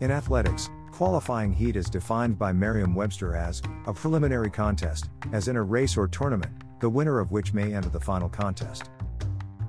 In 0.00 0.10
athletics, 0.10 0.70
qualifying 0.92 1.52
heat 1.52 1.76
is 1.76 1.90
defined 1.90 2.38
by 2.38 2.52
Merriam 2.52 2.94
Webster 2.94 3.36
as 3.36 3.60
a 3.86 3.92
preliminary 3.92 4.48
contest, 4.48 5.10
as 5.32 5.46
in 5.46 5.56
a 5.56 5.62
race 5.62 5.94
or 5.94 6.08
tournament, 6.08 6.52
the 6.80 6.88
winner 6.88 7.20
of 7.20 7.32
which 7.32 7.52
may 7.52 7.74
enter 7.74 7.90
the 7.90 8.00
final 8.00 8.30
contest. 8.30 8.88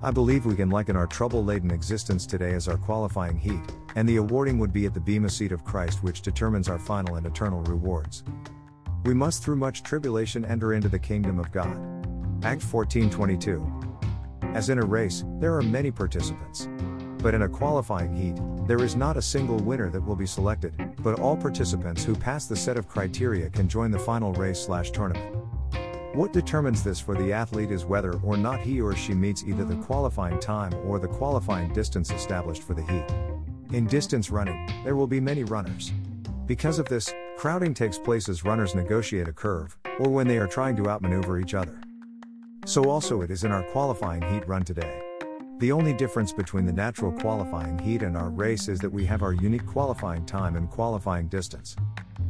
I 0.01 0.09
believe 0.09 0.45
we 0.45 0.55
can 0.55 0.69
liken 0.69 0.95
our 0.95 1.05
trouble 1.05 1.43
laden 1.43 1.69
existence 1.69 2.25
today 2.25 2.53
as 2.53 2.69
our 2.69 2.77
qualifying 2.77 3.37
heat, 3.37 3.59
and 3.97 4.07
the 4.07 4.15
awarding 4.15 4.57
would 4.59 4.71
be 4.71 4.85
at 4.85 4.93
the 4.93 5.01
Bema 5.01 5.29
seat 5.29 5.51
of 5.51 5.65
Christ, 5.65 6.01
which 6.01 6.21
determines 6.21 6.69
our 6.69 6.79
final 6.79 7.15
and 7.15 7.27
eternal 7.27 7.61
rewards. 7.63 8.23
We 9.03 9.13
must 9.13 9.43
through 9.43 9.57
much 9.57 9.83
tribulation 9.83 10.45
enter 10.45 10.71
into 10.71 10.87
the 10.87 10.97
kingdom 10.97 11.39
of 11.39 11.51
God. 11.51 11.77
Act 12.45 12.61
14:22. 12.61 13.61
As 14.53 14.69
in 14.69 14.79
a 14.79 14.85
race, 14.85 15.25
there 15.41 15.55
are 15.57 15.61
many 15.61 15.91
participants. 15.91 16.69
But 17.21 17.35
in 17.35 17.43
a 17.43 17.49
qualifying 17.49 18.15
heat, 18.15 18.35
there 18.67 18.83
is 18.83 18.95
not 18.95 19.15
a 19.15 19.21
single 19.21 19.57
winner 19.57 19.89
that 19.91 20.01
will 20.01 20.15
be 20.15 20.25
selected, 20.25 20.73
but 21.03 21.19
all 21.19 21.37
participants 21.37 22.03
who 22.03 22.15
pass 22.15 22.47
the 22.47 22.55
set 22.55 22.77
of 22.77 22.87
criteria 22.87 23.49
can 23.49 23.67
join 23.67 23.91
the 23.91 23.99
final 23.99 24.33
race/tournament. 24.33 25.35
What 26.13 26.33
determines 26.33 26.83
this 26.83 26.99
for 26.99 27.15
the 27.15 27.31
athlete 27.31 27.71
is 27.71 27.85
whether 27.85 28.13
or 28.23 28.35
not 28.37 28.59
he 28.59 28.81
or 28.81 28.95
she 28.95 29.13
meets 29.13 29.43
either 29.43 29.63
the 29.63 29.77
qualifying 29.77 30.39
time 30.39 30.73
or 30.85 30.99
the 30.99 31.07
qualifying 31.07 31.71
distance 31.73 32.11
established 32.11 32.63
for 32.63 32.73
the 32.73 32.83
heat. 32.83 33.05
In 33.71 33.87
distance 33.87 34.29
running, 34.29 34.67
there 34.83 34.95
will 34.95 35.07
be 35.07 35.21
many 35.21 35.43
runners. 35.43 35.93
Because 36.47 36.79
of 36.79 36.89
this, 36.89 37.13
crowding 37.37 37.73
takes 37.73 37.97
place 37.97 38.27
as 38.27 38.43
runners 38.43 38.75
negotiate 38.75 39.29
a 39.29 39.33
curve, 39.33 39.77
or 39.99 40.09
when 40.09 40.27
they 40.27 40.37
are 40.37 40.47
trying 40.47 40.75
to 40.75 40.89
outmaneuver 40.89 41.39
each 41.39 41.53
other. 41.53 41.79
So 42.65 42.89
also 42.89 43.21
it 43.21 43.31
is 43.31 43.43
in 43.45 43.51
our 43.51 43.63
qualifying 43.71 44.21
heat 44.23 44.45
run 44.47 44.63
today. 44.65 45.01
The 45.61 45.71
only 45.71 45.93
difference 45.93 46.33
between 46.33 46.65
the 46.65 46.73
natural 46.73 47.11
qualifying 47.11 47.77
heat 47.77 48.01
and 48.01 48.17
our 48.17 48.31
race 48.31 48.67
is 48.67 48.79
that 48.79 48.91
we 48.91 49.05
have 49.05 49.21
our 49.21 49.33
unique 49.33 49.67
qualifying 49.67 50.25
time 50.25 50.55
and 50.55 50.67
qualifying 50.67 51.27
distance. 51.27 51.75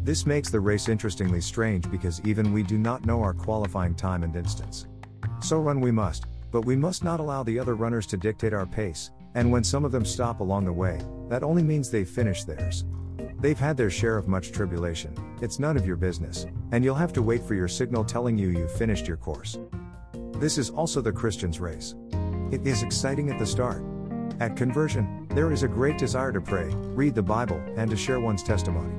This 0.03 0.25
makes 0.25 0.49
the 0.49 0.59
race 0.59 0.89
interestingly 0.89 1.39
strange 1.39 1.89
because 1.89 2.19
even 2.25 2.51
we 2.51 2.61
do 2.61 2.77
not 2.77 3.05
know 3.05 3.21
our 3.21 3.33
qualifying 3.33 3.95
time 3.95 4.23
and 4.23 4.33
distance. 4.33 4.85
So 5.39 5.59
run 5.59 5.79
we 5.79 5.91
must, 5.91 6.25
but 6.51 6.65
we 6.65 6.75
must 6.75 7.05
not 7.05 7.21
allow 7.21 7.41
the 7.41 7.57
other 7.57 7.75
runners 7.75 8.05
to 8.07 8.17
dictate 8.17 8.51
our 8.51 8.65
pace, 8.65 9.11
and 9.33 9.49
when 9.49 9.63
some 9.63 9.85
of 9.85 9.93
them 9.93 10.03
stop 10.03 10.41
along 10.41 10.65
the 10.65 10.73
way, 10.73 10.99
that 11.29 11.41
only 11.41 11.63
means 11.63 11.89
they've 11.89 12.09
finished 12.09 12.47
theirs. 12.47 12.83
They've 13.39 13.57
had 13.57 13.77
their 13.77 13.89
share 13.89 14.17
of 14.17 14.27
much 14.27 14.51
tribulation, 14.51 15.15
it's 15.41 15.57
none 15.57 15.77
of 15.77 15.87
your 15.87 15.95
business, 15.95 16.47
and 16.73 16.83
you'll 16.83 16.95
have 16.95 17.13
to 17.13 17.21
wait 17.21 17.43
for 17.43 17.55
your 17.55 17.69
signal 17.69 18.03
telling 18.03 18.37
you 18.37 18.49
you've 18.49 18.73
finished 18.73 19.07
your 19.07 19.15
course. 19.15 19.57
This 20.33 20.57
is 20.57 20.69
also 20.69 20.99
the 20.99 21.13
Christian's 21.13 21.61
race. 21.61 21.95
It 22.51 22.67
is 22.67 22.83
exciting 22.83 23.29
at 23.29 23.39
the 23.39 23.45
start. 23.45 23.81
At 24.41 24.57
conversion, 24.57 25.25
there 25.29 25.53
is 25.53 25.63
a 25.63 25.69
great 25.69 25.97
desire 25.97 26.33
to 26.33 26.41
pray, 26.41 26.67
read 26.73 27.15
the 27.15 27.23
Bible, 27.23 27.63
and 27.77 27.89
to 27.89 27.95
share 27.95 28.19
one's 28.19 28.43
testimony. 28.43 28.93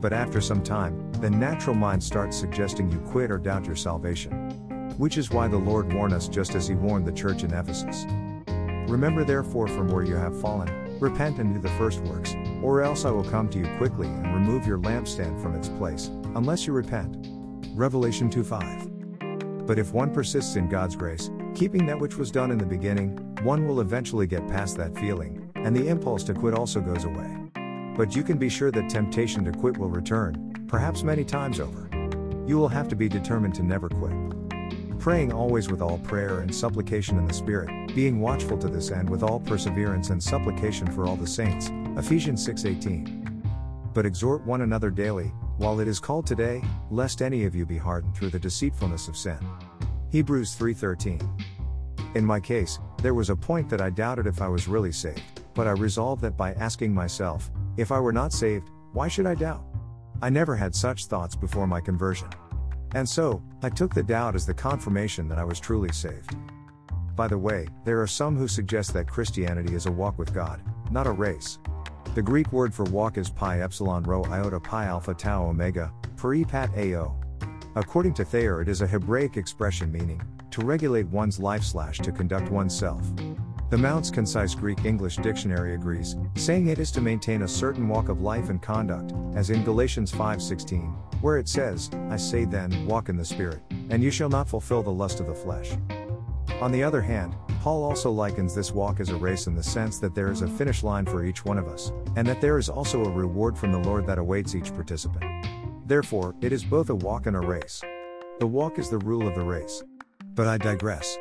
But 0.00 0.12
after 0.12 0.40
some 0.40 0.64
time, 0.64 1.12
the 1.12 1.30
natural 1.30 1.76
mind 1.76 2.02
starts 2.02 2.36
suggesting 2.36 2.90
you 2.90 2.98
quit 2.98 3.30
or 3.30 3.38
doubt 3.38 3.66
your 3.66 3.76
salvation. 3.76 4.50
Which 4.98 5.16
is 5.16 5.30
why 5.30 5.46
the 5.46 5.56
Lord 5.56 5.92
warned 5.92 6.12
us 6.12 6.26
just 6.26 6.56
as 6.56 6.66
he 6.66 6.74
warned 6.74 7.06
the 7.06 7.12
church 7.12 7.44
in 7.44 7.54
Ephesus. 7.54 8.04
Remember 8.90 9.22
therefore 9.22 9.68
from 9.68 9.86
where 9.86 10.02
you 10.02 10.16
have 10.16 10.40
fallen, 10.40 10.98
repent 10.98 11.38
and 11.38 11.54
do 11.54 11.60
the 11.60 11.68
first 11.76 12.00
works, 12.00 12.34
or 12.64 12.82
else 12.82 13.04
I 13.04 13.12
will 13.12 13.22
come 13.22 13.48
to 13.50 13.58
you 13.60 13.76
quickly 13.76 14.08
and 14.08 14.34
remove 14.34 14.66
your 14.66 14.78
lampstand 14.78 15.40
from 15.40 15.54
its 15.54 15.68
place, 15.68 16.08
unless 16.34 16.66
you 16.66 16.72
repent. 16.72 17.28
Revelation 17.76 18.28
2:5. 18.28 18.87
But 19.68 19.78
if 19.78 19.92
one 19.92 20.14
persists 20.14 20.56
in 20.56 20.66
God's 20.70 20.96
grace, 20.96 21.30
keeping 21.54 21.84
that 21.84 22.00
which 22.00 22.16
was 22.16 22.30
done 22.30 22.50
in 22.50 22.56
the 22.56 22.64
beginning, 22.64 23.18
one 23.42 23.68
will 23.68 23.82
eventually 23.82 24.26
get 24.26 24.48
past 24.48 24.78
that 24.78 24.96
feeling, 24.96 25.50
and 25.56 25.76
the 25.76 25.88
impulse 25.88 26.24
to 26.24 26.32
quit 26.32 26.54
also 26.54 26.80
goes 26.80 27.04
away. 27.04 27.36
But 27.94 28.16
you 28.16 28.22
can 28.22 28.38
be 28.38 28.48
sure 28.48 28.70
that 28.70 28.88
temptation 28.88 29.44
to 29.44 29.52
quit 29.52 29.76
will 29.76 29.90
return, 29.90 30.54
perhaps 30.68 31.02
many 31.02 31.22
times 31.22 31.60
over. 31.60 31.90
You 32.46 32.56
will 32.56 32.68
have 32.68 32.88
to 32.88 32.96
be 32.96 33.10
determined 33.10 33.54
to 33.56 33.62
never 33.62 33.90
quit. 33.90 34.16
Praying 34.98 35.34
always 35.34 35.68
with 35.68 35.82
all 35.82 35.98
prayer 35.98 36.40
and 36.40 36.54
supplication 36.54 37.18
in 37.18 37.26
the 37.26 37.34
Spirit, 37.34 37.94
being 37.94 38.20
watchful 38.20 38.56
to 38.56 38.68
this 38.68 38.90
end 38.90 39.10
with 39.10 39.22
all 39.22 39.38
perseverance 39.38 40.08
and 40.08 40.22
supplication 40.22 40.86
for 40.86 41.06
all 41.06 41.16
the 41.16 41.26
saints. 41.26 41.68
Ephesians 41.98 42.42
6:18. 42.42 43.42
But 43.92 44.06
exhort 44.06 44.46
one 44.46 44.62
another 44.62 44.88
daily, 44.90 45.30
while 45.58 45.80
it 45.80 45.88
is 45.88 46.00
called 46.00 46.26
today, 46.26 46.62
lest 46.90 47.20
any 47.20 47.44
of 47.44 47.54
you 47.54 47.66
be 47.66 47.76
hardened 47.76 48.14
through 48.16 48.30
the 48.30 48.38
deceitfulness 48.38 49.08
of 49.08 49.16
sin. 49.16 49.38
Hebrews 50.10 50.54
3:13. 50.54 51.20
In 52.14 52.24
my 52.24 52.40
case, 52.40 52.78
there 53.02 53.14
was 53.14 53.28
a 53.28 53.36
point 53.36 53.68
that 53.68 53.82
I 53.82 53.90
doubted 53.90 54.26
if 54.26 54.40
I 54.40 54.48
was 54.48 54.66
really 54.66 54.92
saved, 54.92 55.42
but 55.54 55.66
I 55.66 55.72
resolved 55.72 56.22
that 56.22 56.36
by 56.36 56.54
asking 56.54 56.94
myself, 56.94 57.50
if 57.76 57.92
I 57.92 58.00
were 58.00 58.12
not 58.12 58.32
saved, 58.32 58.70
why 58.92 59.08
should 59.08 59.26
I 59.26 59.34
doubt? 59.34 59.64
I 60.22 60.30
never 60.30 60.56
had 60.56 60.74
such 60.74 61.06
thoughts 61.06 61.36
before 61.36 61.66
my 61.66 61.80
conversion. 61.80 62.28
And 62.94 63.08
so, 63.08 63.42
I 63.62 63.68
took 63.68 63.94
the 63.94 64.02
doubt 64.02 64.34
as 64.34 64.46
the 64.46 64.54
confirmation 64.54 65.28
that 65.28 65.38
I 65.38 65.44
was 65.44 65.60
truly 65.60 65.92
saved. 65.92 66.34
By 67.14 67.28
the 67.28 67.36
way, 67.36 67.66
there 67.84 68.00
are 68.00 68.06
some 68.06 68.36
who 68.36 68.48
suggest 68.48 68.94
that 68.94 69.10
Christianity 69.10 69.74
is 69.74 69.86
a 69.86 69.92
walk 69.92 70.18
with 70.18 70.32
God, 70.32 70.62
not 70.90 71.06
a 71.06 71.12
race. 71.12 71.58
The 72.14 72.22
Greek 72.22 72.52
word 72.52 72.74
for 72.74 72.84
walk 72.84 73.16
is 73.16 73.30
pi 73.30 73.60
epsilon 73.60 74.02
rho 74.02 74.24
iota 74.24 74.58
pi 74.58 74.86
alpha 74.86 75.14
tau 75.14 75.44
omega, 75.44 75.92
peri 76.16 76.44
pat 76.44 76.70
ao. 76.76 77.14
According 77.76 78.14
to 78.14 78.24
Thayer, 78.24 78.60
it 78.60 78.68
is 78.68 78.80
a 78.80 78.86
Hebraic 78.86 79.36
expression 79.36 79.92
meaning 79.92 80.20
to 80.50 80.64
regulate 80.64 81.06
one's 81.08 81.38
life 81.38 81.62
slash 81.62 81.98
to 81.98 82.10
conduct 82.10 82.50
oneself. 82.50 83.02
The 83.70 83.78
Mounce's 83.78 84.10
Concise 84.10 84.54
Greek 84.54 84.84
English 84.86 85.16
Dictionary 85.16 85.74
agrees, 85.74 86.16
saying 86.34 86.68
it 86.68 86.78
is 86.78 86.90
to 86.92 87.02
maintain 87.02 87.42
a 87.42 87.48
certain 87.48 87.86
walk 87.86 88.08
of 88.08 88.22
life 88.22 88.48
and 88.48 88.60
conduct, 88.60 89.12
as 89.36 89.50
in 89.50 89.62
Galatians 89.62 90.10
5:16, 90.10 90.94
where 91.20 91.36
it 91.36 91.48
says, 91.48 91.90
"I 92.08 92.16
say 92.16 92.46
then, 92.46 92.86
walk 92.86 93.10
in 93.10 93.16
the 93.16 93.24
spirit, 93.24 93.60
and 93.90 94.02
you 94.02 94.10
shall 94.10 94.30
not 94.30 94.48
fulfill 94.48 94.82
the 94.82 94.90
lust 94.90 95.20
of 95.20 95.26
the 95.26 95.34
flesh." 95.34 95.76
On 96.60 96.72
the 96.72 96.82
other 96.82 97.02
hand, 97.02 97.36
Paul 97.60 97.82
also 97.82 98.10
likens 98.10 98.54
this 98.54 98.72
walk 98.72 99.00
as 99.00 99.08
a 99.08 99.16
race 99.16 99.48
in 99.48 99.54
the 99.54 99.62
sense 99.62 99.98
that 99.98 100.14
there 100.14 100.30
is 100.30 100.42
a 100.42 100.48
finish 100.48 100.82
line 100.82 101.04
for 101.04 101.24
each 101.24 101.44
one 101.44 101.58
of 101.58 101.66
us, 101.66 101.92
and 102.16 102.26
that 102.26 102.40
there 102.40 102.56
is 102.56 102.68
also 102.68 103.04
a 103.04 103.10
reward 103.10 103.58
from 103.58 103.72
the 103.72 103.78
Lord 103.78 104.06
that 104.06 104.18
awaits 104.18 104.54
each 104.54 104.72
participant. 104.72 105.46
Therefore, 105.86 106.34
it 106.40 106.52
is 106.52 106.64
both 106.64 106.88
a 106.90 106.94
walk 106.94 107.26
and 107.26 107.36
a 107.36 107.40
race. 107.40 107.82
The 108.38 108.46
walk 108.46 108.78
is 108.78 108.90
the 108.90 108.98
rule 108.98 109.26
of 109.26 109.34
the 109.34 109.42
race. 109.42 109.82
But 110.34 110.46
I 110.46 110.56
digress. 110.56 111.18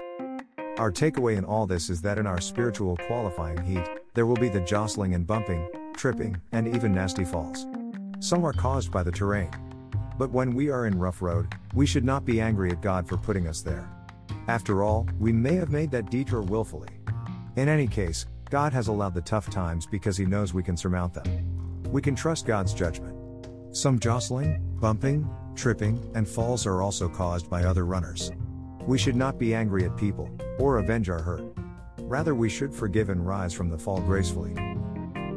Our 0.77 0.91
takeaway 0.91 1.37
in 1.37 1.43
all 1.43 1.65
this 1.65 1.89
is 1.89 2.01
that 2.03 2.19
in 2.19 2.27
our 2.27 2.39
spiritual 2.39 2.97
qualifying 3.07 3.63
heat, 3.63 3.87
there 4.13 4.27
will 4.27 4.35
be 4.35 4.49
the 4.49 4.61
jostling 4.61 5.15
and 5.15 5.25
bumping, 5.25 5.67
tripping, 5.95 6.39
and 6.51 6.67
even 6.75 6.93
nasty 6.93 7.25
falls. 7.25 7.65
Some 8.19 8.45
are 8.45 8.53
caused 8.53 8.91
by 8.91 9.01
the 9.01 9.11
terrain. 9.11 9.49
But 10.19 10.31
when 10.31 10.53
we 10.53 10.69
are 10.69 10.85
in 10.85 10.99
rough 10.99 11.21
road, 11.21 11.55
we 11.73 11.87
should 11.87 12.05
not 12.05 12.25
be 12.25 12.39
angry 12.39 12.69
at 12.69 12.81
God 12.81 13.07
for 13.07 13.17
putting 13.17 13.47
us 13.47 13.61
there. 13.61 13.89
After 14.47 14.81
all, 14.81 15.05
we 15.19 15.33
may 15.33 15.55
have 15.55 15.71
made 15.71 15.91
that 15.91 16.09
detour 16.09 16.41
willfully. 16.41 16.87
In 17.57 17.67
any 17.67 17.85
case, 17.85 18.27
God 18.49 18.71
has 18.71 18.87
allowed 18.87 19.13
the 19.13 19.21
tough 19.21 19.49
times 19.49 19.85
because 19.85 20.15
He 20.15 20.25
knows 20.25 20.53
we 20.53 20.63
can 20.63 20.77
surmount 20.77 21.13
them. 21.13 21.83
We 21.91 22.01
can 22.01 22.15
trust 22.15 22.45
God's 22.45 22.73
judgment. 22.73 23.13
Some 23.75 23.99
jostling, 23.99 24.61
bumping, 24.79 25.29
tripping, 25.55 25.99
and 26.15 26.25
falls 26.25 26.65
are 26.65 26.81
also 26.81 27.09
caused 27.09 27.49
by 27.49 27.65
other 27.65 27.85
runners. 27.85 28.31
We 28.85 28.97
should 28.97 29.17
not 29.17 29.37
be 29.37 29.53
angry 29.53 29.83
at 29.83 29.97
people, 29.97 30.29
or 30.59 30.77
avenge 30.77 31.09
our 31.09 31.21
hurt. 31.21 31.43
Rather, 31.99 32.33
we 32.33 32.47
should 32.47 32.73
forgive 32.73 33.09
and 33.09 33.27
rise 33.27 33.53
from 33.53 33.69
the 33.69 33.77
fall 33.77 33.99
gracefully. 33.99 34.53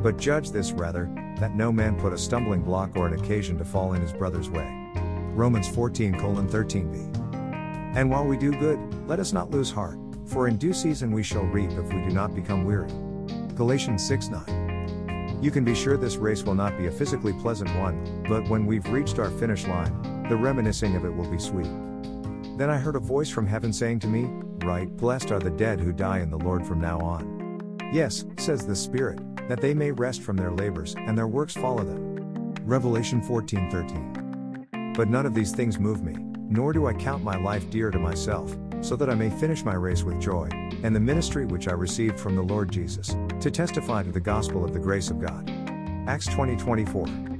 But 0.02 0.18
judge 0.18 0.52
this 0.52 0.70
rather, 0.70 1.10
that 1.40 1.56
no 1.56 1.72
man 1.72 1.98
put 1.98 2.12
a 2.12 2.18
stumbling 2.18 2.62
block 2.62 2.94
or 2.94 3.08
an 3.08 3.18
occasion 3.20 3.58
to 3.58 3.64
fall 3.64 3.94
in 3.94 4.02
his 4.02 4.12
brother's 4.12 4.48
way. 4.48 4.92
Romans 5.34 5.68
14 5.68 6.14
13b. 6.14 7.96
And 7.96 8.08
while 8.08 8.24
we 8.24 8.36
do 8.36 8.52
good, 8.52 8.78
let 9.10 9.18
us 9.18 9.32
not 9.32 9.50
lose 9.50 9.72
heart, 9.72 9.98
for 10.24 10.46
in 10.46 10.56
due 10.56 10.72
season 10.72 11.10
we 11.10 11.24
shall 11.24 11.42
reap 11.42 11.72
if 11.72 11.92
we 11.92 12.00
do 12.00 12.10
not 12.10 12.32
become 12.32 12.64
weary. 12.64 12.88
Galatians 13.56 14.06
6 14.06 14.28
9. 14.28 15.38
You 15.42 15.50
can 15.50 15.64
be 15.64 15.74
sure 15.74 15.96
this 15.96 16.14
race 16.14 16.44
will 16.44 16.54
not 16.54 16.78
be 16.78 16.86
a 16.86 16.92
physically 16.92 17.32
pleasant 17.32 17.70
one, 17.80 18.24
but 18.28 18.48
when 18.48 18.66
we've 18.66 18.86
reached 18.86 19.18
our 19.18 19.30
finish 19.30 19.66
line, 19.66 20.22
the 20.28 20.36
reminiscing 20.36 20.94
of 20.94 21.04
it 21.04 21.12
will 21.12 21.28
be 21.28 21.40
sweet. 21.40 21.66
Then 22.56 22.70
I 22.70 22.78
heard 22.78 22.94
a 22.94 23.00
voice 23.00 23.28
from 23.28 23.48
heaven 23.48 23.72
saying 23.72 23.98
to 24.00 24.06
me, 24.06 24.30
Right, 24.64 24.88
Blessed 24.96 25.32
are 25.32 25.40
the 25.40 25.50
dead 25.50 25.80
who 25.80 25.92
die 25.92 26.20
in 26.20 26.30
the 26.30 26.38
Lord 26.38 26.64
from 26.64 26.80
now 26.80 27.00
on. 27.00 27.78
Yes, 27.92 28.24
says 28.38 28.64
the 28.64 28.76
Spirit, 28.76 29.18
that 29.48 29.60
they 29.60 29.74
may 29.74 29.90
rest 29.90 30.22
from 30.22 30.36
their 30.36 30.52
labors, 30.52 30.94
and 30.94 31.18
their 31.18 31.26
works 31.26 31.54
follow 31.54 31.82
them. 31.82 32.54
Revelation 32.64 33.20
14:13. 33.22 34.94
But 34.94 35.08
none 35.08 35.26
of 35.26 35.34
these 35.34 35.50
things 35.50 35.80
move 35.80 36.04
me, 36.04 36.14
nor 36.48 36.72
do 36.72 36.86
I 36.86 36.92
count 36.92 37.24
my 37.24 37.36
life 37.36 37.68
dear 37.70 37.90
to 37.90 37.98
myself, 37.98 38.56
so 38.80 38.96
that 38.96 39.10
I 39.10 39.14
may 39.14 39.30
finish 39.30 39.64
my 39.64 39.74
race 39.74 40.02
with 40.02 40.20
joy, 40.20 40.48
and 40.82 40.94
the 40.94 41.00
ministry 41.00 41.46
which 41.46 41.68
I 41.68 41.72
received 41.72 42.18
from 42.18 42.36
the 42.36 42.42
Lord 42.42 42.70
Jesus, 42.70 43.16
to 43.40 43.50
testify 43.50 44.02
to 44.02 44.12
the 44.12 44.20
gospel 44.20 44.64
of 44.64 44.72
the 44.72 44.78
grace 44.78 45.10
of 45.10 45.20
God. 45.20 45.50
Acts 46.06 46.26
20:24. 46.26 47.39